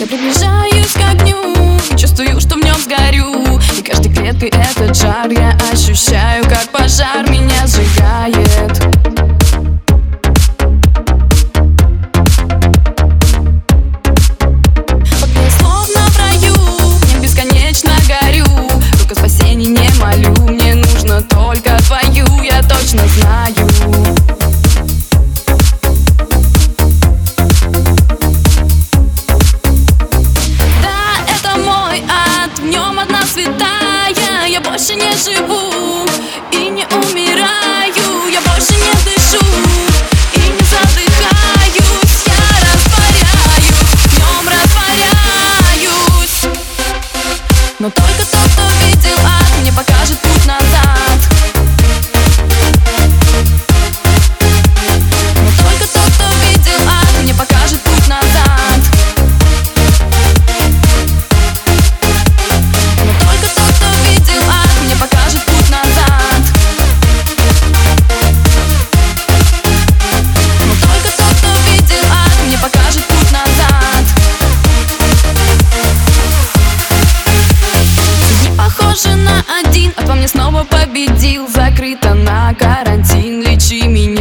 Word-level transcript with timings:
Я 0.00 0.06
приближаюсь 0.06 0.92
к 0.92 1.00
огню 1.08 1.54
чувствую, 1.96 2.40
что 2.40 2.56
в 2.56 2.64
нем 2.64 2.74
сгорю. 2.74 3.60
И 3.78 3.82
каждой 3.82 4.12
клеткой 4.12 4.48
этот 4.48 4.96
жар 4.96 5.30
я 5.30 5.56
ощущаю, 5.72 6.42
как 6.44 6.68
пожар 6.70 7.30
меня 7.30 7.64
сжигает 7.66 8.43
больше 34.74 34.96
не 34.96 35.12
живу 35.12 36.04
и 36.50 36.68
не 36.68 36.84
умираю 36.84 37.23
победил. 80.64 81.48
Закрыто 81.48 82.14
на 82.14 82.54
карантин. 82.54 83.42
Лечи 83.42 83.86
меня, 83.86 84.13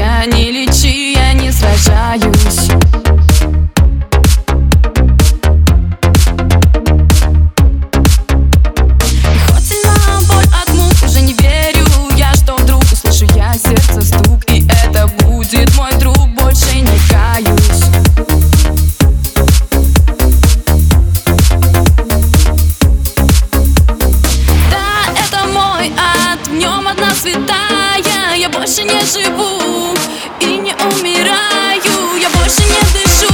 больше 28.74 28.92
не 28.92 29.06
живу 29.06 29.96
и 30.40 30.58
не 30.58 30.74
умираю. 30.74 32.18
Я 32.20 32.30
больше 32.32 32.64
не 32.64 32.82
дышу 32.92 33.32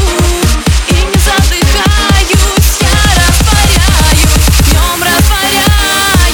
и 0.89 0.93
не 0.93 1.17
задыхаюсь. 1.17 2.79
Я 2.81 2.91
растворяюсь, 3.15 4.35
в 4.57 5.01
растворяюсь. 5.01 6.33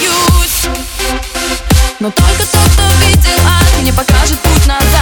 Но 2.00 2.10
только 2.10 2.46
тот, 2.52 2.72
кто 2.72 2.84
видел 3.06 3.40
ад, 3.46 3.82
мне 3.82 3.94
покажет 3.94 4.40
путь 4.40 4.66
назад 4.66 4.95